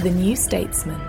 [0.00, 1.00] The New Statesman.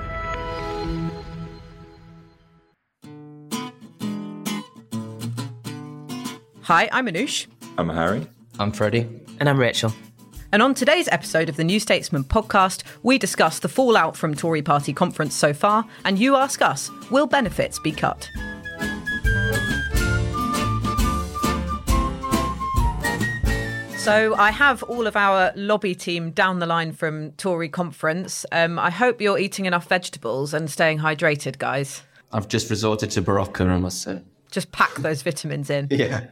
[6.61, 7.47] Hi, I'm Anoosh.
[7.77, 8.27] I'm Harry.
[8.59, 9.09] I'm Freddie.
[9.39, 9.91] And I'm Rachel.
[10.51, 14.61] And on today's episode of the New Statesman podcast, we discuss the fallout from Tory
[14.61, 18.29] party conference so far, and you ask us will benefits be cut?
[24.03, 28.45] So I have all of our lobby team down the line from Tory conference.
[28.51, 32.03] Um, I hope you're eating enough vegetables and staying hydrated, guys.
[32.33, 34.21] I've just resorted to Berocca, I must say.
[34.51, 35.87] Just pack those vitamins in.
[35.91, 36.25] Yeah.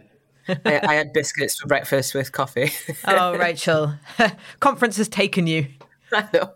[0.50, 2.72] I, I had biscuits for breakfast with coffee.
[3.08, 3.94] Oh, Rachel,
[4.60, 5.68] conference has taken you.
[6.12, 6.52] I know.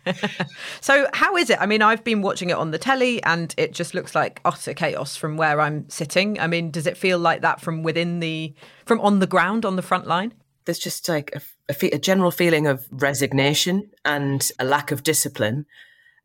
[0.81, 1.61] So, how is it?
[1.61, 4.73] I mean, I've been watching it on the telly and it just looks like utter
[4.73, 6.37] chaos from where I'm sitting.
[6.41, 8.53] I mean, does it feel like that from within the,
[8.85, 10.33] from on the ground, on the front line?
[10.65, 15.03] There's just like a, a, fe- a general feeling of resignation and a lack of
[15.03, 15.65] discipline.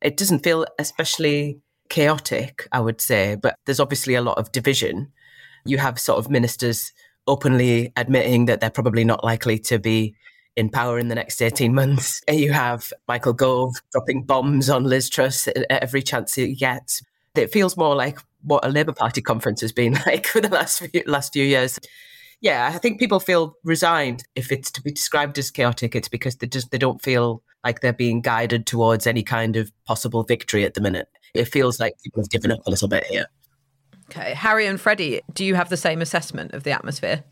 [0.01, 5.13] It doesn't feel especially chaotic, I would say, but there's obviously a lot of division.
[5.65, 6.93] You have sort of ministers
[7.27, 10.15] openly admitting that they're probably not likely to be
[10.57, 12.23] in power in the next 18 months.
[12.31, 17.03] You have Michael Gove dropping bombs on Liz Truss at every chance he gets.
[17.35, 20.81] It feels more like what a Labour Party conference has been like for the last
[20.81, 21.79] few, last few years.
[22.41, 24.25] Yeah, I think people feel resigned.
[24.35, 27.81] If it's to be described as chaotic, it's because they just they don't feel like
[27.81, 31.09] they're being guided towards any kind of possible victory at the minute.
[31.35, 33.27] It feels like people have given up a little bit here.
[34.09, 34.35] Okay.
[34.35, 37.23] Harry and Freddie, do you have the same assessment of the atmosphere?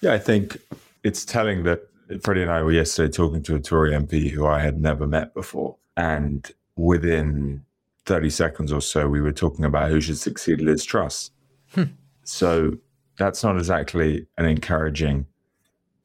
[0.00, 0.58] Yeah, I think
[1.04, 1.82] it's telling that
[2.22, 5.34] Freddie and I were yesterday talking to a Tory MP who I had never met
[5.34, 5.76] before.
[5.96, 7.64] And within
[8.06, 11.30] 30 seconds or so, we were talking about who should succeed Liz Truss.
[11.74, 11.84] Hmm.
[12.24, 12.78] So
[13.20, 15.26] that's not exactly an encouraging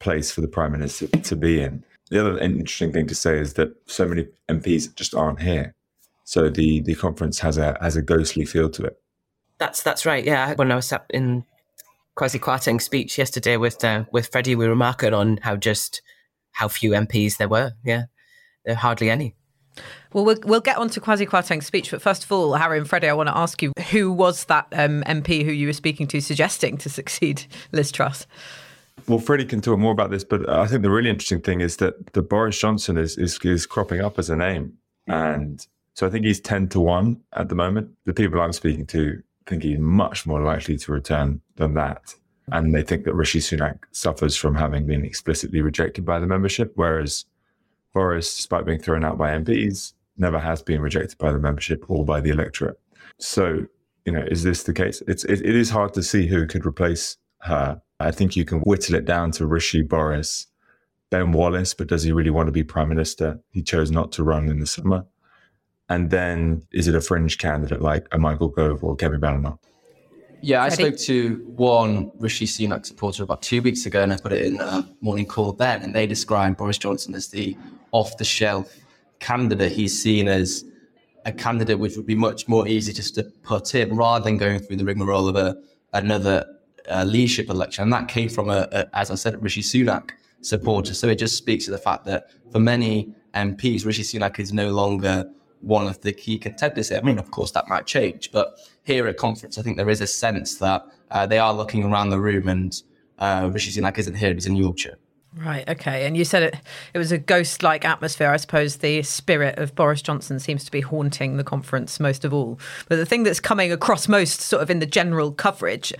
[0.00, 1.82] place for the Prime Minister to be in.
[2.10, 5.74] The other interesting thing to say is that so many MPs just aren't here.
[6.24, 9.00] So the, the conference has a has a ghostly feel to it.
[9.58, 10.24] That's that's right.
[10.24, 11.44] Yeah, when I was sat in
[12.16, 14.74] Kwasi Kwarteng's speech yesterday with uh, with Freddie, we were
[15.14, 16.02] on how just
[16.52, 17.72] how few MPs there were.
[17.82, 18.04] Yeah,
[18.64, 19.34] there are hardly any.
[20.12, 22.88] Well, we'll we'll get on to Kwasi Kwarteng's speech, but first of all, Harry and
[22.88, 26.06] Freddie, I want to ask you who was that um, MP who you were speaking
[26.08, 28.26] to suggesting to succeed Liz Truss?
[29.08, 31.76] Well, Freddie can talk more about this, but I think the really interesting thing is
[31.76, 34.74] that the Boris Johnson is is, is cropping up as a name,
[35.06, 37.90] and so I think he's ten to one at the moment.
[38.04, 42.14] The people I'm speaking to think he's much more likely to return than that,
[42.50, 46.72] and they think that Rishi Sunak suffers from having been explicitly rejected by the membership,
[46.74, 47.26] whereas
[47.96, 52.04] Boris, despite being thrown out by MPs, never has been rejected by the membership or
[52.04, 52.78] by the electorate.
[53.18, 53.64] So,
[54.04, 55.02] you know, is this the case?
[55.08, 57.80] It's it, it is hard to see who could replace her.
[57.98, 60.46] I think you can whittle it down to Rishi, Boris,
[61.08, 63.40] Ben Wallace, but does he really want to be prime minister?
[63.50, 65.06] He chose not to run in the summer.
[65.88, 69.58] And then is it a fringe candidate like a Michael Gove or Kemi Badenoch?
[70.42, 70.82] Yeah, I Freddie?
[70.82, 74.60] spoke to one Rishi Sunak supporter about two weeks ago, and I put it in
[74.60, 77.56] a morning call then, and they described Boris Johnson as the
[77.92, 78.74] off-the-shelf
[79.20, 79.72] candidate.
[79.72, 80.64] He's seen as
[81.24, 84.60] a candidate which would be much more easy just to put in rather than going
[84.60, 85.56] through the rigmarole of a
[85.92, 86.44] another
[86.90, 87.82] uh, leadership election.
[87.82, 90.94] And that came from a, a, as I said, Rishi Sunak supporter.
[90.94, 94.70] So it just speaks to the fact that for many MPs, Rishi Sunak is no
[94.70, 95.28] longer
[95.60, 96.92] one of the key contenders.
[96.92, 100.00] I mean, of course, that might change, but here at conference, I think there is
[100.00, 102.80] a sense that uh, they are looking around the room and
[103.18, 104.98] uh, Rishi Sunak isn't here; he's in Yorkshire.
[105.36, 105.68] Right.
[105.68, 106.06] Okay.
[106.06, 106.56] And you said it.
[106.94, 108.30] It was a ghost-like atmosphere.
[108.30, 112.32] I suppose the spirit of Boris Johnson seems to be haunting the conference most of
[112.32, 112.58] all.
[112.88, 115.92] But the thing that's coming across most, sort of in the general coverage,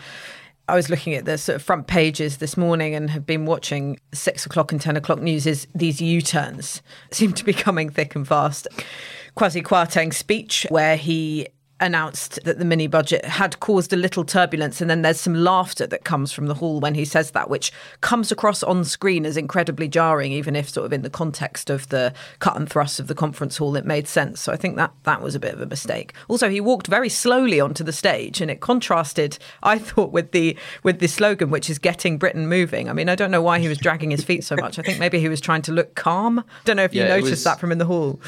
[0.69, 4.00] I was looking at the sort of front pages this morning and have been watching
[4.12, 8.17] six o'clock and 10 o'clock news is these U turns seem to be coming thick
[8.17, 8.67] and fast.
[9.37, 11.47] Kwasi Kwarteng's speech, where he
[11.81, 15.87] announced that the mini budget had caused a little turbulence and then there's some laughter
[15.87, 17.70] that comes from the hall when he says that which
[18.00, 21.88] comes across on screen as incredibly jarring even if sort of in the context of
[21.90, 24.40] the cut and thrust of the conference hall it made sense.
[24.40, 26.14] So i think that that was a bit of a mistake.
[26.28, 30.56] Also he walked very slowly onto the stage and it contrasted i thought with the
[30.82, 32.88] with the slogan which is getting britain moving.
[32.88, 34.78] I mean i don't know why he was dragging his feet so much.
[34.78, 36.43] I think maybe he was trying to look calm.
[36.64, 38.19] Don't know if you yeah, noticed was, that from in the hall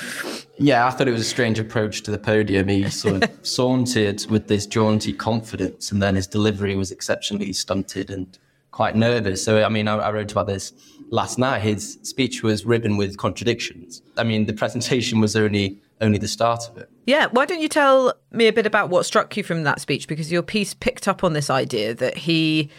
[0.58, 4.24] yeah i thought it was a strange approach to the podium he sort of sauntered
[4.30, 8.38] with this jaunty confidence, and then his delivery was exceptionally stunted and
[8.70, 9.44] quite nervous.
[9.44, 10.72] So, I mean, I, I wrote about this
[11.10, 11.60] last night.
[11.62, 14.02] His speech was riven with contradictions.
[14.16, 16.88] I mean, the presentation was only only the start of it.
[17.06, 20.06] Yeah, why don't you tell me a bit about what struck you from that speech?
[20.06, 22.70] Because your piece picked up on this idea that he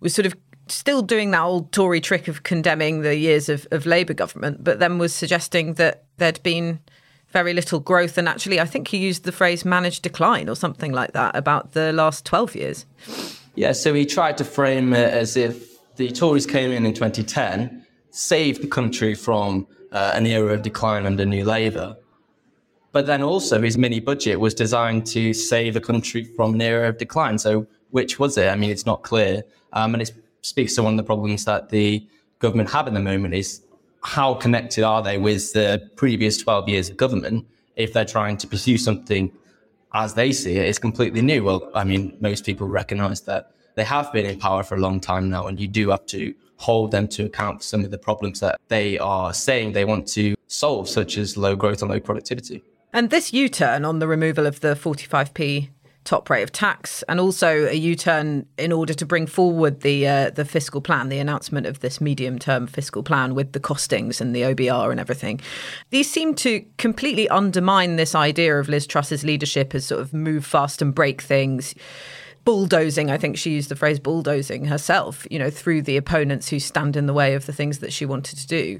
[0.00, 0.34] was sort of
[0.68, 4.78] still doing that old Tory trick of condemning the years of, of Labour government, but
[4.78, 6.80] then was suggesting that there'd been
[7.30, 8.18] very little growth.
[8.18, 11.72] And actually, I think he used the phrase managed decline or something like that about
[11.72, 12.86] the last 12 years.
[13.54, 17.84] Yeah, so he tried to frame it as if the Tories came in in 2010,
[18.10, 21.96] saved the country from uh, an era of decline under New Labour.
[22.92, 26.88] But then also his mini budget was designed to save the country from an era
[26.88, 27.38] of decline.
[27.38, 28.48] So which was it?
[28.48, 29.42] I mean, it's not clear.
[29.72, 30.12] Um, and it
[30.42, 32.06] speaks to one of the problems that the
[32.38, 33.62] government have at the moment is
[34.06, 37.44] how connected are they with the previous 12 years of government
[37.74, 39.32] if they're trying to pursue something
[39.94, 41.42] as they see it is completely new?
[41.42, 45.00] Well, I mean, most people recognize that they have been in power for a long
[45.00, 47.98] time now, and you do have to hold them to account for some of the
[47.98, 51.98] problems that they are saying they want to solve, such as low growth and low
[51.98, 52.62] productivity.
[52.92, 55.70] And this U turn on the removal of the 45p
[56.06, 60.30] top rate of tax, and also a U-turn in order to bring forward the uh,
[60.30, 64.42] the fiscal plan, the announcement of this medium-term fiscal plan with the costings and the
[64.42, 65.40] OBR and everything.
[65.90, 70.46] These seem to completely undermine this idea of Liz Truss's leadership as sort of move
[70.46, 71.74] fast and break things
[72.44, 76.60] bulldozing i think she used the phrase bulldozing herself you know through the opponents who
[76.60, 78.78] stand in the way of the things that she wanted to do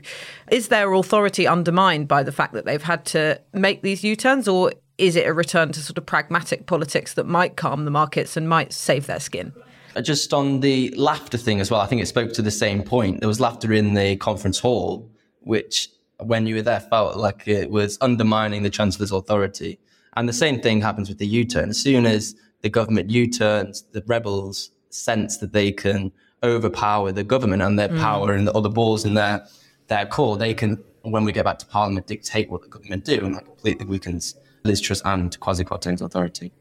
[0.52, 4.72] is their authority undermined by the fact that they've had to make these u-turns or
[4.98, 8.48] is it a return to sort of pragmatic politics that might calm the markets and
[8.48, 9.52] might save their skin?
[9.94, 12.82] Uh, just on the laughter thing as well, I think it spoke to the same
[12.82, 13.20] point.
[13.20, 15.10] There was laughter in the conference hall,
[15.40, 15.88] which
[16.18, 19.78] when you were there felt like it was undermining the Chancellor's authority.
[20.16, 21.68] And the same thing happens with the U turn.
[21.68, 26.10] As soon as the government U turns, the rebels sense that they can
[26.42, 28.00] overpower the government and their mm.
[28.00, 29.46] power and the balls in their,
[29.88, 33.24] their core, they can, when we get back to Parliament, dictate what the government do.
[33.24, 36.52] And that completely weakens Liz Truss and Kwasi Kwarteng's authority.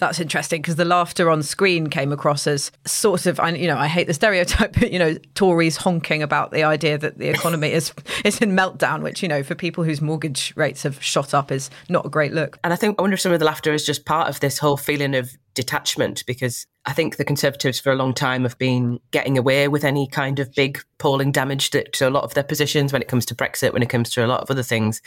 [0.00, 3.86] That's interesting because the laughter on screen came across as sort of, you know, I
[3.86, 7.92] hate the stereotype, but you know, Tories honking about the idea that the economy is
[8.24, 11.68] is in meltdown, which you know, for people whose mortgage rates have shot up, is
[11.90, 12.58] not a great look.
[12.64, 14.58] And I think I wonder if some of the laughter is just part of this
[14.58, 19.00] whole feeling of detachment, because I think the Conservatives for a long time have been
[19.10, 22.44] getting away with any kind of big polling damage to, to a lot of their
[22.44, 25.02] positions when it comes to Brexit, when it comes to a lot of other things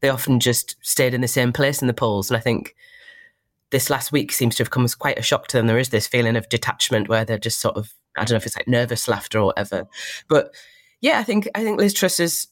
[0.00, 2.30] they often just stayed in the same place in the polls.
[2.30, 2.74] And I think
[3.70, 5.66] this last week seems to have come as quite a shock to them.
[5.66, 8.46] There is this feeling of detachment where they're just sort of, I don't know if
[8.46, 9.88] it's like nervous laughter or whatever.
[10.28, 10.54] But
[11.00, 12.48] yeah, I think I think Liz Truss's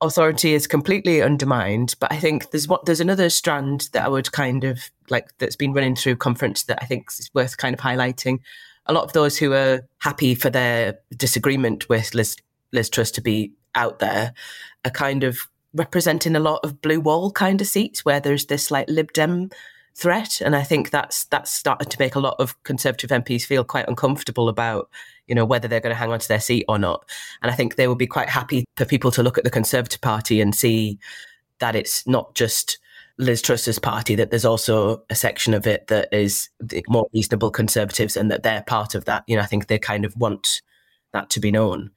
[0.00, 1.94] authority is completely undermined.
[2.00, 5.56] But I think there's what there's another strand that I would kind of like that's
[5.56, 8.40] been running through conference that I think is worth kind of highlighting.
[8.86, 12.36] A lot of those who are happy for their disagreement with Liz,
[12.72, 14.32] Liz Truss to be out there
[14.84, 18.70] are kind of representing a lot of blue wall kind of seats where there's this
[18.70, 19.50] like Lib Dem
[19.94, 23.64] threat, and I think that's that's started to make a lot of Conservative MPs feel
[23.64, 24.88] quite uncomfortable about
[25.26, 27.04] you know whether they're going to hang on to their seat or not.
[27.42, 30.00] And I think they would be quite happy for people to look at the Conservative
[30.00, 30.98] Party and see
[31.58, 32.78] that it's not just
[33.18, 36.48] Liz Truss's party, that there's also a section of it that is
[36.88, 39.24] more reasonable Conservatives, and that they're part of that.
[39.26, 40.62] You know, I think they kind of want
[41.12, 41.90] that to be known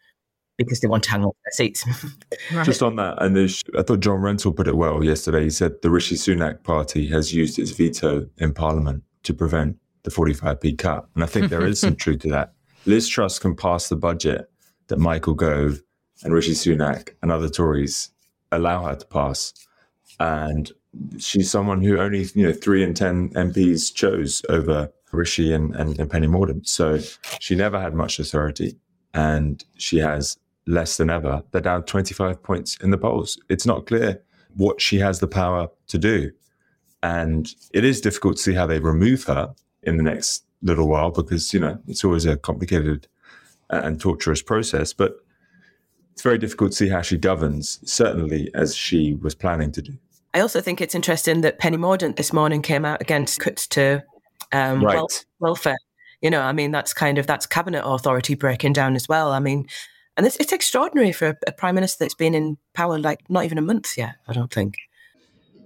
[0.58, 1.86] because they want to hang on their seats.
[2.54, 2.66] right.
[2.66, 5.44] Just on that, and I thought John Rentoul put it well yesterday.
[5.44, 10.12] He said the Rishi Sunak party has used its veto in Parliament to prevent the
[10.12, 11.08] 45p cut.
[11.16, 12.54] And I think there is some truth to that.
[12.86, 14.50] Liz Truss can pass the budget
[14.88, 15.82] that Michael Gove
[16.24, 18.12] and Rishi Sunak and other Tories
[18.52, 19.54] allow her to pass.
[20.20, 20.72] And
[21.18, 25.98] she's someone who only, you know, three in 10 MPs chose over Rishi and, and,
[26.00, 26.68] and Penny Mordaunt.
[26.68, 27.00] So
[27.40, 28.78] she never had much authority
[29.14, 31.44] and she has less than ever.
[31.52, 33.38] They're down 25 points in the polls.
[33.50, 34.22] It's not clear
[34.56, 36.32] what she has the power to do.
[37.02, 41.12] And it is difficult to see how they remove her in the next little while
[41.12, 43.08] because, you know, it's always a complicated
[43.70, 44.94] and torturous process.
[44.94, 45.16] But
[46.14, 49.94] it's very difficult to see how she governs, certainly as she was planning to do.
[50.34, 54.04] I also think it's interesting that Penny Mordaunt this morning came out against cuts to
[54.52, 54.96] um, Right.
[54.96, 55.78] wel- welfare.
[56.22, 59.32] You know, I mean, that's kind of that's cabinet authority breaking down as well.
[59.32, 59.68] I mean,
[60.18, 63.46] and it's, it's extraordinary for a, a prime minister that's been in power like not
[63.46, 64.16] even a month yet.
[64.28, 64.76] I don't think.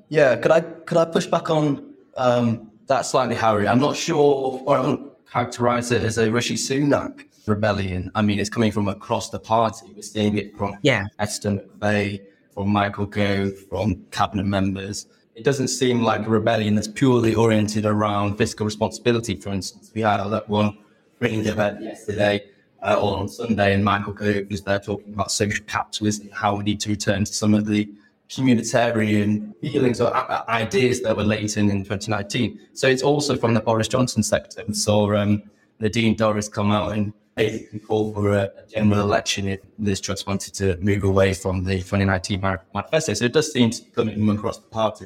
[0.10, 3.68] Yeah, could I could I push back on um, that slightly, Harry?
[3.68, 8.12] I'm not sure, or I wouldn't characterise it as a Rishi Sunak rebellion.
[8.16, 9.88] I mean, it's coming from across the party.
[9.96, 11.06] We're seeing it from Yeah.
[11.20, 12.22] Esther McVey,
[12.54, 15.08] from Michael Gove, from cabinet members.
[15.36, 19.36] It doesn't seem like a rebellion that's purely oriented around fiscal responsibility.
[19.36, 20.78] For instance, we had that one
[21.20, 22.44] ringing event yesterday
[22.82, 26.80] uh, on Sunday, and Michael Gove was there talking about social capitalism, how we need
[26.82, 27.90] to return to some of the
[28.30, 30.14] communitarian feelings or
[30.50, 32.60] ideas that were latent in 2019.
[32.74, 34.64] So it's also from the Boris Johnson sector.
[34.68, 35.44] We saw um,
[35.80, 40.54] Nadine Dorries come out and basically call for a general election if Liz Truss wanted
[40.56, 42.42] to move away from the 2019
[42.74, 43.14] manifesto.
[43.14, 45.06] So it does seem to come across the party.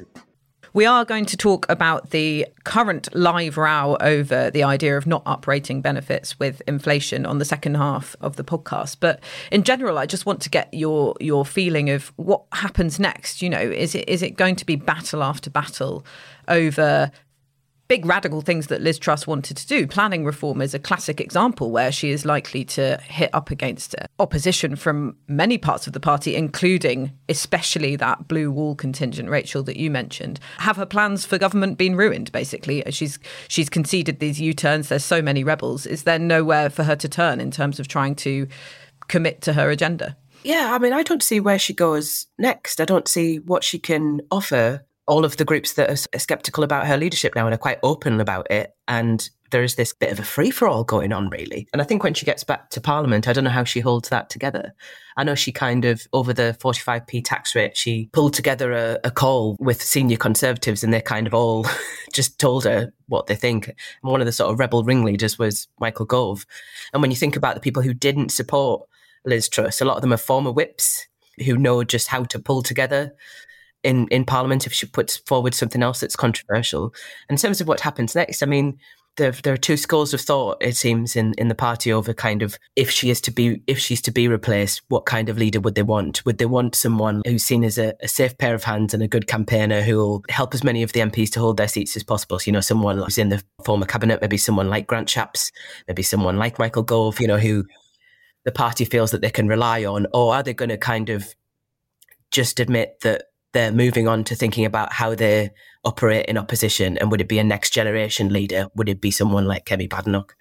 [0.74, 5.22] We are going to talk about the current live row over the idea of not
[5.24, 8.96] uprating benefits with inflation on the second half of the podcast.
[8.98, 13.42] But in general, I just want to get your your feeling of what happens next.
[13.42, 16.06] You know, is it is it going to be battle after battle
[16.48, 17.12] over
[17.92, 19.86] big radical things that Liz Truss wanted to do.
[19.86, 24.76] Planning reform is a classic example where she is likely to hit up against opposition
[24.76, 29.90] from many parts of the party, including especially that blue wall contingent, Rachel, that you
[29.90, 30.40] mentioned.
[30.56, 32.82] Have her plans for government been ruined, basically?
[32.88, 33.18] She's
[33.48, 35.84] she's conceded these U-turns, there's so many rebels.
[35.84, 38.48] Is there nowhere for her to turn in terms of trying to
[39.08, 40.16] commit to her agenda?
[40.44, 42.80] Yeah, I mean, I don't see where she goes next.
[42.80, 46.86] I don't see what she can offer all of the groups that are skeptical about
[46.86, 48.74] her leadership now and are quite open about it.
[48.86, 51.68] And there is this bit of a free for all going on, really.
[51.72, 54.08] And I think when she gets back to Parliament, I don't know how she holds
[54.08, 54.72] that together.
[55.16, 59.10] I know she kind of, over the 45p tax rate, she pulled together a, a
[59.10, 61.66] call with senior Conservatives and they kind of all
[62.12, 63.68] just told her what they think.
[63.68, 63.76] And
[64.12, 66.46] one of the sort of rebel ringleaders was Michael Gove.
[66.92, 68.88] And when you think about the people who didn't support
[69.24, 71.06] Liz Truss, a lot of them are former whips
[71.44, 73.14] who know just how to pull together
[73.82, 76.94] in, in Parliament if she puts forward something else that's controversial.
[77.28, 78.78] In terms of what happens next, I mean,
[79.16, 82.42] there, there are two schools of thought, it seems, in, in the party over kind
[82.42, 85.60] of if she is to be if she's to be replaced, what kind of leader
[85.60, 86.24] would they want?
[86.24, 89.08] Would they want someone who's seen as a, a safe pair of hands and a
[89.08, 92.02] good campaigner who will help as many of the MPs to hold their seats as
[92.02, 92.38] possible?
[92.38, 95.52] So, you know, someone who's in the former cabinet, maybe someone like Grant Shapps,
[95.86, 97.66] maybe someone like Michael Gove, you know, who
[98.44, 101.34] the party feels that they can rely on, or are they going to kind of
[102.30, 105.50] just admit that they're moving on to thinking about how they
[105.84, 108.68] operate in opposition and would it be a next generation leader?
[108.74, 110.34] Would it be someone like Kemi Badenoch?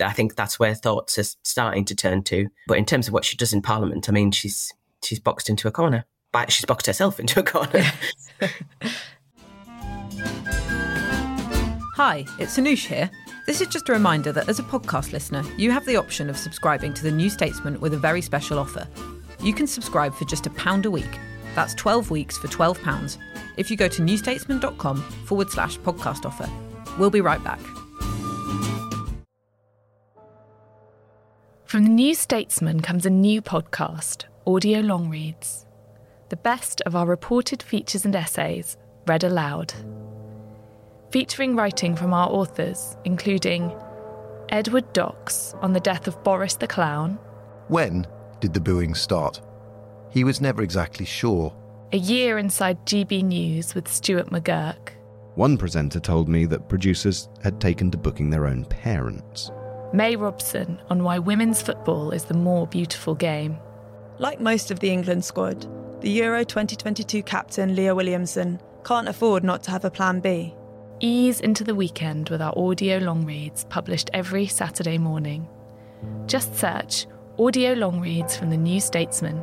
[0.00, 2.48] I think that's where thoughts are starting to turn to.
[2.66, 5.68] But in terms of what she does in Parliament, I mean, she's she's boxed into
[5.68, 6.06] a corner.
[6.32, 7.84] But she's boxed herself into a corner.
[11.96, 13.10] Hi, it's Anoosh here.
[13.46, 16.38] This is just a reminder that as a podcast listener, you have the option of
[16.38, 18.88] subscribing to The New Statesman with a very special offer.
[19.42, 21.18] You can subscribe for just a pound a week.
[21.54, 23.18] That's 12 weeks for £12
[23.56, 26.48] if you go to newstatesman.com forward slash podcast offer.
[26.98, 27.60] We'll be right back.
[31.64, 35.64] From the New Statesman comes a new podcast, Audio Long Reads.
[36.28, 39.72] The best of our reported features and essays, read aloud.
[41.10, 43.72] Featuring writing from our authors, including
[44.50, 47.18] Edward Docx on the death of Boris the Clown,
[47.68, 48.06] When
[48.40, 49.40] did the booing start?
[50.12, 51.52] He was never exactly sure.
[51.92, 54.90] A Year Inside GB News with Stuart McGurk,
[55.34, 59.50] One presenter told me that producers had taken to booking their own parents.
[59.92, 63.58] May Robson on why women's football is the more beautiful game,
[64.18, 65.66] Like most of the England squad,
[66.02, 70.54] the Euro 2022 captain Leah Williamson can't afford not to have a plan B.
[71.00, 75.48] Ease into the weekend with our audio long reads published every Saturday morning.
[76.26, 77.06] Just search
[77.38, 79.42] Audio Long Reads from the New Statesman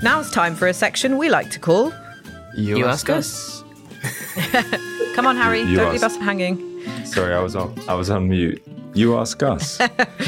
[0.00, 1.92] Now it's time for a section we like to call
[2.54, 3.64] You, ask us.
[5.14, 5.62] Come on, Harry.
[5.62, 6.84] You Don't leave us hanging.
[7.04, 7.76] Sorry, I was on.
[7.88, 8.62] I was on mute.
[8.94, 9.80] You ask us.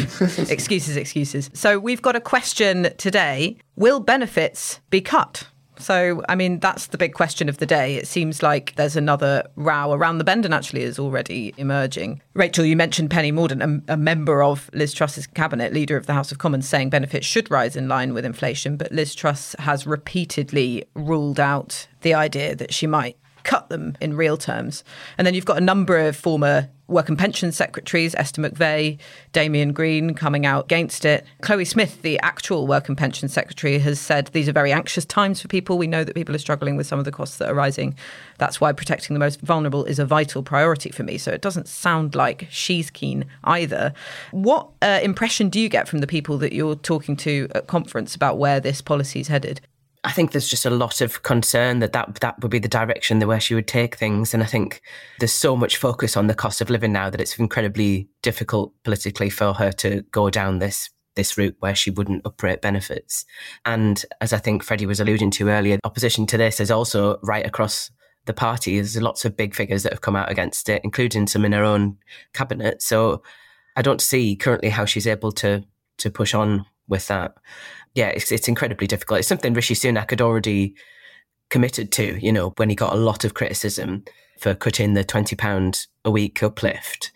[0.51, 1.51] excuses, excuses.
[1.55, 3.57] So we've got a question today.
[3.77, 5.47] Will benefits be cut?
[5.81, 7.97] So, I mean, that's the big question of the day.
[7.97, 12.23] It seems like there's another row around the bend and actually is already emerging.
[12.35, 16.15] Rachel, you mentioned Penny Mordaunt, a, a member of Liz Truss's cabinet, leader of the
[16.15, 18.77] House of Commons, saying benefits should rise in line with inflation.
[18.77, 24.17] But Liz Truss has repeatedly ruled out the idea that she might cut them in
[24.17, 24.85] real terms.
[25.19, 28.99] And then you've got a number of former work and pension secretaries, Esther McVey,
[29.33, 31.25] Damian Green, coming out against it.
[31.41, 35.41] Chloe Smith, the actual work and pension secretary, has said these are very anxious times
[35.41, 35.79] for people.
[35.79, 37.95] We know that people are struggling with some of the costs that are rising.
[38.39, 41.19] That's why protecting the most vulnerable is a vital priority for me.
[41.19, 43.93] So it doesn't sound like she's keen either.
[44.33, 48.15] What uh, impression do you get from the people that you're talking to at conference
[48.15, 49.61] about where this policy is headed?
[50.03, 53.19] I think there's just a lot of concern that, that that would be the direction
[53.19, 54.33] that where she would take things.
[54.33, 54.81] And I think
[55.19, 59.29] there's so much focus on the cost of living now that it's incredibly difficult politically
[59.29, 63.27] for her to go down this this route where she wouldn't uprate benefits.
[63.67, 67.45] And as I think Freddie was alluding to earlier, opposition to this is also right
[67.45, 67.91] across
[68.27, 68.77] the party.
[68.77, 71.65] There's lots of big figures that have come out against it, including some in her
[71.65, 71.99] own
[72.33, 72.81] cabinet.
[72.81, 73.23] So
[73.77, 75.65] I don't see currently how she's able to
[75.99, 77.35] to push on with that
[77.95, 79.21] yeah, it's, it's incredibly difficult.
[79.21, 80.75] It's something Rishi Sunak had already
[81.49, 84.05] committed to, you know, when he got a lot of criticism
[84.39, 87.11] for cutting the £20 a week uplift.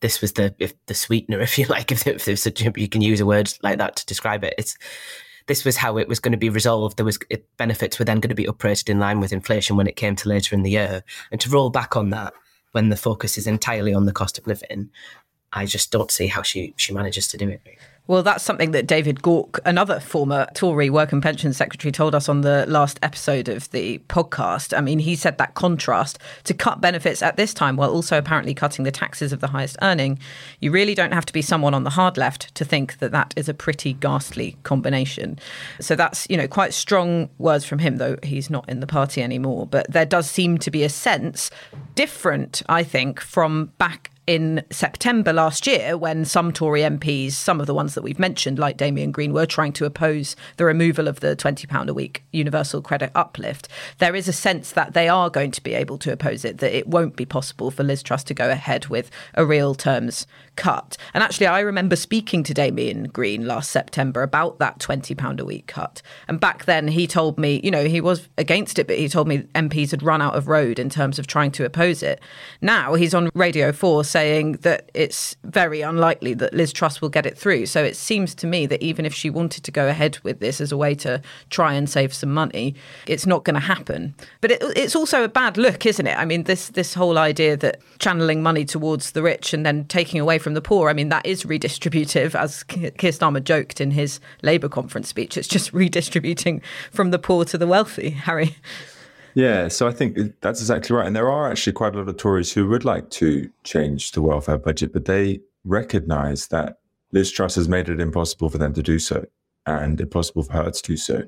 [0.00, 3.20] This was the if the sweetener, if you like, if, if there's you can use
[3.20, 4.54] a word like that to describe it.
[4.58, 4.76] It's
[5.46, 6.98] this was how it was going to be resolved.
[6.98, 9.86] There was it, benefits were then going to be uprated in line with inflation when
[9.86, 12.34] it came to later in the year, and to roll back on that
[12.72, 14.90] when the focus is entirely on the cost of living,
[15.52, 17.60] I just don't see how she she manages to do it.
[18.08, 22.26] Well, that's something that David Gauke, another former Tory Work and Pension Secretary, told us
[22.26, 24.74] on the last episode of the podcast.
[24.74, 28.54] I mean, he said that contrast to cut benefits at this time while also apparently
[28.54, 30.18] cutting the taxes of the highest earning.
[30.60, 33.34] You really don't have to be someone on the hard left to think that that
[33.36, 35.38] is a pretty ghastly combination.
[35.78, 39.22] So that's, you know, quite strong words from him, though he's not in the party
[39.22, 39.66] anymore.
[39.66, 41.50] But there does seem to be a sense
[41.94, 47.66] different, I think, from back in September last year when some Tory MPs, some of
[47.66, 51.20] the ones that we've mentioned, like Damian Green, were trying to oppose the removal of
[51.20, 53.68] the £20 a week universal credit uplift.
[53.96, 56.76] There is a sense that they are going to be able to oppose it, that
[56.76, 60.98] it won't be possible for Liz Truss to go ahead with a real terms cut.
[61.14, 65.68] And actually, I remember speaking to Damian Green last September about that £20 a week
[65.68, 66.02] cut.
[66.26, 69.26] And back then, he told me, you know, he was against it, but he told
[69.26, 72.20] me MPs had run out of road in terms of trying to oppose it.
[72.60, 74.17] Now he's on Radio 4 saying
[74.60, 77.66] that it's very unlikely that Liz Truss will get it through.
[77.66, 80.60] So it seems to me that even if she wanted to go ahead with this
[80.60, 82.74] as a way to try and save some money,
[83.06, 84.14] it's not going to happen.
[84.40, 86.16] But it, it's also a bad look, isn't it?
[86.16, 90.20] I mean, this this whole idea that channeling money towards the rich and then taking
[90.20, 94.20] away from the poor, I mean, that is redistributive, as Keir Starmer joked in his
[94.42, 95.36] Labour conference speech.
[95.36, 98.56] It's just redistributing from the poor to the wealthy, Harry.
[99.34, 101.06] Yeah, so I think that's exactly right.
[101.06, 104.22] And there are actually quite a lot of Tories who would like to change the
[104.22, 106.78] welfare budget, but they recognize that
[107.12, 109.24] Liz Truss has made it impossible for them to do so
[109.66, 111.22] and impossible for her to do so.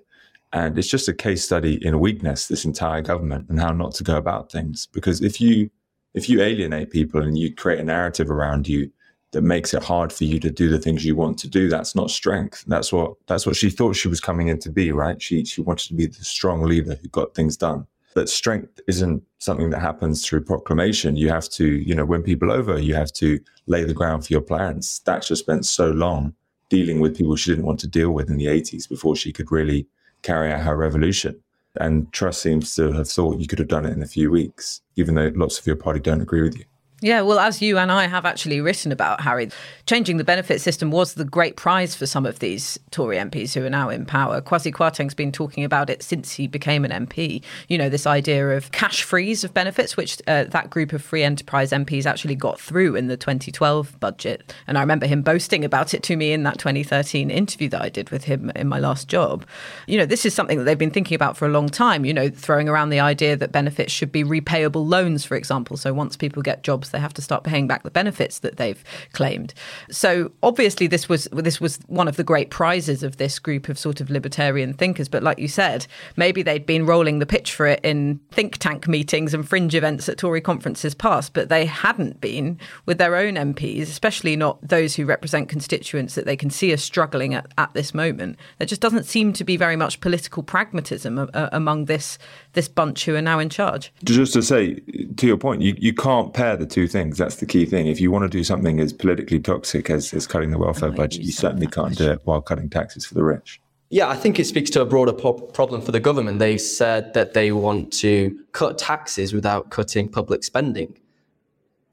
[0.53, 4.05] And it's just a case study in weakness, this entire government, and how not to
[4.05, 4.89] go about things.
[4.93, 5.71] Because if you
[6.15, 8.91] if you alienate people and you create a narrative around you
[9.33, 11.95] that makes it hard for you to do the things you want to do, that's
[11.95, 12.65] not strength.
[12.67, 15.21] That's what that's what she thought she was coming in to be, right?
[15.21, 17.87] She she wanted to be the strong leader who got things done.
[18.15, 21.17] But strength isn't something that happens through proclamation.
[21.17, 22.79] You have to, you know, win people over.
[22.79, 25.01] You have to lay the ground for your plans.
[25.05, 26.35] Thatcher spent so long
[26.71, 29.53] dealing with people she didn't want to deal with in the 80s before she could
[29.53, 29.87] really
[30.23, 31.41] carry out her revolution.
[31.77, 34.81] And Truss seems to have thought you could have done it in a few weeks,
[34.97, 36.65] even though lots of your party don't agree with you.
[37.03, 39.49] Yeah, well, as you and I have actually written about, Harry,
[39.87, 43.65] changing the benefit system was the great prize for some of these Tory MPs who
[43.65, 44.43] are now in power.
[44.43, 47.43] Kwasi Kwarteng's been talking about it since he became an MP.
[47.69, 51.23] You know, this idea of cash freeze of benefits, which uh, that group of free
[51.23, 54.55] enterprise MPs actually got through in the 2012 budget.
[54.67, 57.89] And I remember him boasting about it to me in that 2013 interview that I
[57.89, 59.47] did with him in my last job.
[59.87, 62.13] You know, this is something that they've been thinking about for a long time, you
[62.13, 65.79] know, throwing around the idea that benefits should be repayable loans, for example.
[65.79, 68.83] So once people get jobs, they have to start paying back the benefits that they've
[69.13, 69.55] claimed.
[69.91, 73.79] So obviously this was this was one of the great prizes of this group of
[73.79, 75.09] sort of libertarian thinkers.
[75.09, 78.89] But like you said, maybe they'd been rolling the pitch for it in think tank
[78.89, 83.35] meetings and fringe events at Tory conferences past, but they hadn't been with their own
[83.35, 87.73] MPs, especially not those who represent constituents that they can see are struggling at, at
[87.75, 88.39] this moment.
[88.59, 92.19] There just doesn't seem to be very much political pragmatism uh, among this
[92.53, 93.93] this bunch who are now in charge.
[94.05, 94.75] Just to say,
[95.17, 97.19] to your point, you, you can't pair the two things.
[97.19, 97.87] That's the key thing.
[97.87, 101.23] If you want to do something as politically toxic as, as cutting the welfare budget,
[101.23, 103.61] you certainly can't do it while cutting taxes for the rich.
[103.93, 106.39] Yeah, I think it speaks to a broader po- problem for the government.
[106.39, 110.97] They said that they want to cut taxes without cutting public spending.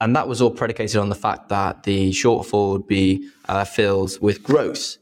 [0.00, 4.20] And that was all predicated on the fact that the shortfall would be uh, filled
[4.20, 4.96] with growth.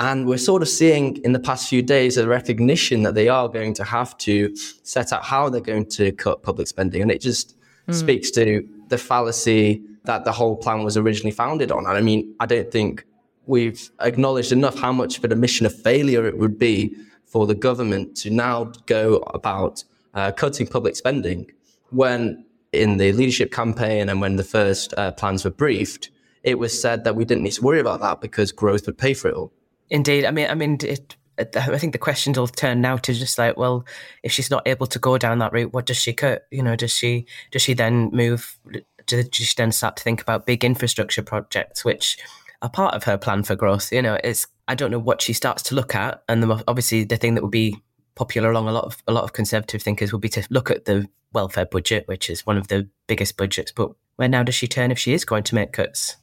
[0.00, 3.50] And we're sort of seeing in the past few days a recognition that they are
[3.50, 7.02] going to have to set out how they're going to cut public spending.
[7.02, 7.54] And it just
[7.86, 7.94] mm.
[7.94, 11.84] speaks to the fallacy that the whole plan was originally founded on.
[11.84, 13.04] And I mean, I don't think
[13.44, 17.54] we've acknowledged enough how much of a mission of failure it would be for the
[17.54, 19.84] government to now go about
[20.14, 21.50] uh, cutting public spending
[21.90, 26.08] when in the leadership campaign and when the first uh, plans were briefed,
[26.42, 29.12] it was said that we didn't need to worry about that because growth would pay
[29.12, 29.52] for it all.
[29.90, 33.38] Indeed, I mean, I mean, it, I think the questions will turn now to just
[33.38, 33.84] like, well,
[34.22, 36.46] if she's not able to go down that route, what does she cut?
[36.50, 38.58] You know, does she does she then move?
[39.06, 42.18] Does she then start to think about big infrastructure projects, which
[42.62, 43.92] are part of her plan for growth?
[43.92, 47.04] You know, it's I don't know what she starts to look at, and the, obviously
[47.04, 47.80] the thing that would be
[48.14, 50.84] popular along a lot of a lot of conservative thinkers would be to look at
[50.84, 53.72] the welfare budget, which is one of the biggest budgets.
[53.72, 56.16] But where now does she turn if she is going to make cuts?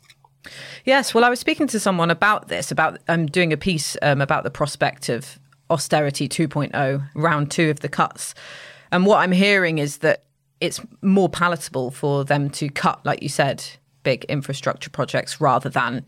[0.85, 3.97] Yes, well, I was speaking to someone about this, about I'm um, doing a piece
[4.01, 8.33] um, about the prospect of austerity 2.0, round two of the cuts.
[8.91, 10.23] And what I'm hearing is that
[10.61, 13.63] it's more palatable for them to cut, like you said,
[14.03, 16.05] big infrastructure projects rather than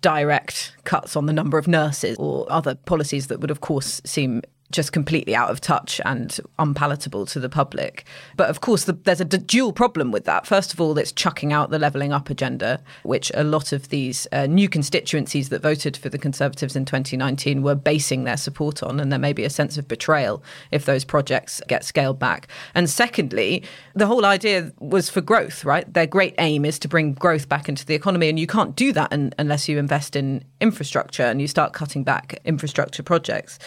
[0.00, 4.42] direct cuts on the number of nurses or other policies that would, of course, seem
[4.70, 8.04] just completely out of touch and unpalatable to the public.
[8.36, 10.46] But of course, the, there's a d- dual problem with that.
[10.46, 14.26] First of all, it's chucking out the levelling up agenda, which a lot of these
[14.30, 19.00] uh, new constituencies that voted for the Conservatives in 2019 were basing their support on.
[19.00, 22.48] And there may be a sense of betrayal if those projects get scaled back.
[22.74, 25.90] And secondly, the whole idea was for growth, right?
[25.92, 28.28] Their great aim is to bring growth back into the economy.
[28.28, 32.38] And you can't do that unless you invest in infrastructure and you start cutting back
[32.44, 33.58] infrastructure projects.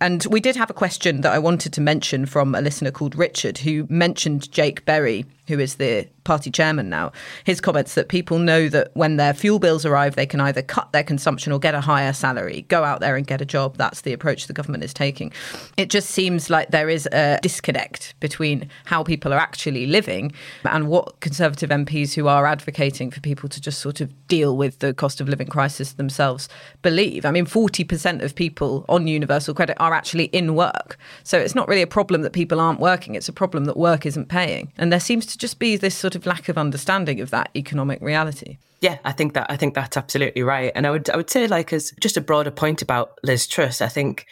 [0.00, 2.90] And we did did have a question that I wanted to mention from a listener
[2.90, 7.12] called Richard, who mentioned Jake Berry who is the party chairman now,
[7.44, 10.92] his comments that people know that when their fuel bills arrive, they can either cut
[10.92, 13.76] their consumption or get a higher salary, go out there and get a job.
[13.76, 15.32] That's the approach the government is taking.
[15.76, 20.32] It just seems like there is a disconnect between how people are actually living
[20.64, 24.78] and what Conservative MPs who are advocating for people to just sort of deal with
[24.78, 26.48] the cost of living crisis themselves
[26.82, 27.24] believe.
[27.24, 30.96] I mean, 40% of people on universal credit are actually in work.
[31.24, 34.06] So it's not really a problem that people aren't working, it's a problem that work
[34.06, 34.72] isn't paying.
[34.78, 38.00] And there seems to just be this sort of lack of understanding of that economic
[38.00, 38.58] reality.
[38.80, 40.70] Yeah, I think that I think that's absolutely right.
[40.74, 43.80] And I would I would say like as just a broader point about Liz Truss,
[43.80, 44.26] I think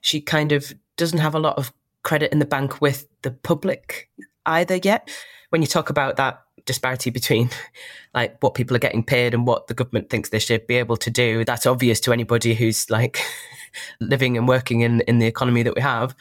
[0.00, 1.72] she kind of doesn't have a lot of
[2.02, 4.08] credit in the bank with the public
[4.46, 5.08] either yet.
[5.50, 7.50] When you talk about that disparity between
[8.14, 10.96] like what people are getting paid and what the government thinks they should be able
[10.96, 13.20] to do, that's obvious to anybody who's like
[14.00, 16.14] living and working in in the economy that we have.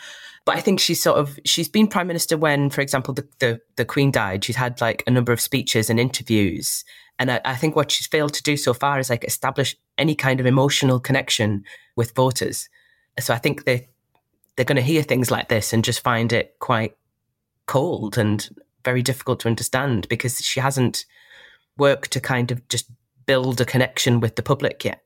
[0.46, 3.62] But I think she's sort of she's been prime minister when, for example, the the,
[3.78, 4.44] the Queen died.
[4.44, 6.84] She's had like a number of speeches and interviews,
[7.18, 10.16] and I, I think what she's failed to do so far is like establish any
[10.16, 11.64] kind of emotional connection
[11.96, 12.70] with voters.
[13.20, 13.88] So I think they
[14.56, 16.96] they're going to hear things like this and just find it quite
[17.66, 18.50] cold and
[18.84, 21.06] very difficult to understand because she hasn't
[21.78, 22.90] worked to kind of just
[23.26, 25.02] build a connection with the public yet.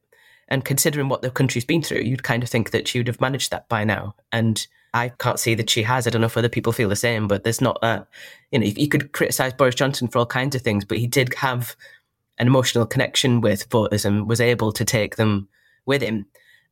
[0.49, 3.21] And considering what the country's been through, you'd kind of think that she would have
[3.21, 4.15] managed that by now.
[4.31, 6.07] And I can't see that she has.
[6.07, 8.07] I don't know if other people feel the same, but there's not a,
[8.51, 11.33] you know, you could criticize Boris Johnson for all kinds of things, but he did
[11.35, 11.75] have
[12.37, 15.47] an emotional connection with voters and was able to take them
[15.85, 16.25] with him.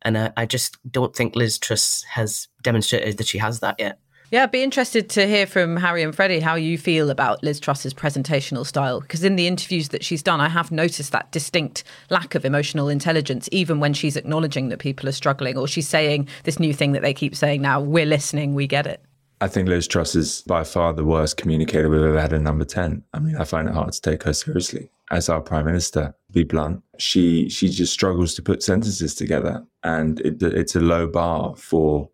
[0.03, 3.99] And I, I just don't think Liz Truss has demonstrated that she has that yet.
[4.31, 7.59] Yeah, I'd be interested to hear from Harry and Freddie how you feel about Liz
[7.59, 8.99] Truss's presentational style.
[8.99, 12.89] Because in the interviews that she's done, I have noticed that distinct lack of emotional
[12.89, 16.93] intelligence, even when she's acknowledging that people are struggling or she's saying this new thing
[16.93, 18.99] that they keep saying now we're listening, we get it.
[19.41, 22.65] I think Liz Truss is by far the worst communicator we've ever had in number
[22.65, 23.03] 10.
[23.13, 24.89] I mean, I find it hard to take her seriously.
[25.11, 29.63] As our prime minister, be blunt, she she just struggles to put sentences together.
[29.83, 32.09] And it, it's a low bar for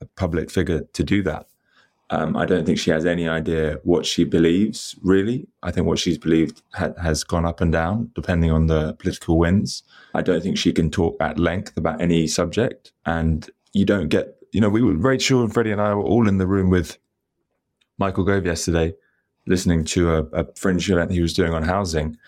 [0.00, 1.49] a public figure to do that.
[2.12, 5.46] Um, I don't think she has any idea what she believes, really.
[5.62, 9.38] I think what she's believed ha- has gone up and down depending on the political
[9.38, 9.84] winds.
[10.14, 12.92] I don't think she can talk at length about any subject.
[13.06, 16.26] And you don't get, you know, we were, Rachel and Freddie and I were all
[16.26, 16.98] in the room with
[17.96, 18.92] Michael Gove yesterday,
[19.46, 22.18] listening to a, a fringe event he was doing on housing.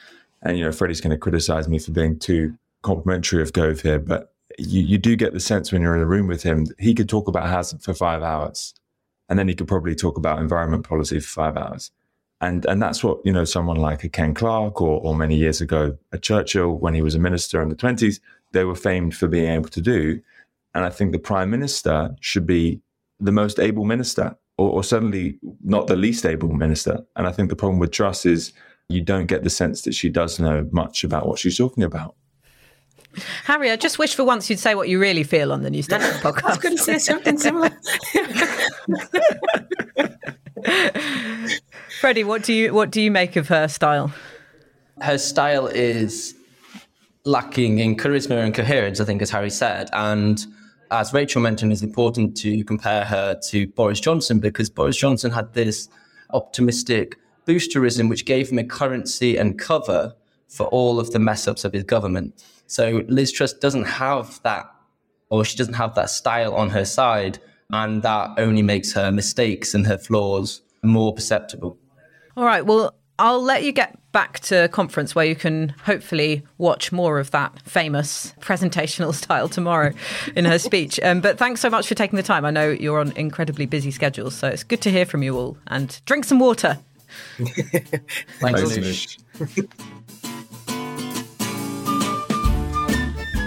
[0.42, 3.98] And, you know, Freddie's going to criticize me for being too complimentary of Gove here,
[3.98, 6.94] but you, you do get the sense when you're in a room with him, he
[6.94, 8.74] could talk about housing for five hours
[9.32, 11.90] and then he could probably talk about environment policy for five hours.
[12.42, 15.62] And, and that's what, you know, someone like a Ken Clarke or, or many years
[15.62, 18.20] ago, a Churchill, when he was a minister in the 20s,
[18.52, 20.20] they were famed for being able to do.
[20.74, 22.82] And I think the prime minister should be
[23.20, 27.02] the most able minister, or, or certainly not the least able minister.
[27.16, 28.52] And I think the problem with Truss is
[28.90, 32.16] you don't get the sense that she does know much about what she's talking about.
[33.44, 35.82] Harry, I just wish for once you'd say what you really feel on the New
[35.88, 36.44] Statesman podcast.
[36.44, 37.70] I was going to say something similar.
[42.00, 44.12] Freddie, what do you what do you make of her style?
[45.00, 46.34] Her style is
[47.24, 49.88] lacking in charisma and coherence, I think, as Harry said.
[49.92, 50.44] And
[50.90, 55.54] as Rachel mentioned, it's important to compare her to Boris Johnson because Boris Johnson had
[55.54, 55.88] this
[56.30, 60.14] optimistic boosterism which gave him a currency and cover
[60.48, 62.44] for all of the mess ups of his government.
[62.66, 64.70] So Liz Truss doesn't have that,
[65.30, 67.38] or she doesn't have that style on her side.
[67.70, 71.78] And that only makes her mistakes and her flaws more perceptible.
[72.36, 72.64] All right.
[72.64, 77.30] Well, I'll let you get back to conference where you can hopefully watch more of
[77.30, 79.92] that famous presentational style tomorrow
[80.36, 81.00] in her speech.
[81.02, 82.44] Um, but thanks so much for taking the time.
[82.44, 85.56] I know you're on incredibly busy schedules, so it's good to hear from you all.
[85.66, 86.78] And drink some water.
[88.40, 89.18] Thanks,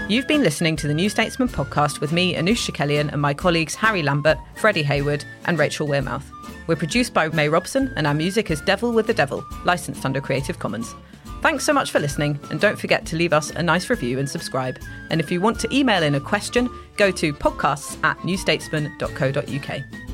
[0.07, 3.73] You've been listening to the New Statesman podcast with me, Anoosh Chakelian, and my colleagues
[3.73, 6.25] Harry Lambert, Freddie Hayward, and Rachel Wearmouth.
[6.67, 10.21] We're produced by May Robson, and our music is Devil with the Devil, licensed under
[10.21, 10.93] Creative Commons.
[11.41, 14.29] Thanks so much for listening, and don't forget to leave us a nice review and
[14.29, 14.79] subscribe.
[15.09, 20.04] And if you want to email in a question, go to podcasts at newstatesman.co.uk.